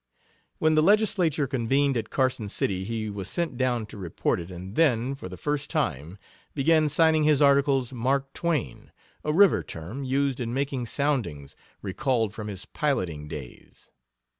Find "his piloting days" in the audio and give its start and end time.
12.47-13.91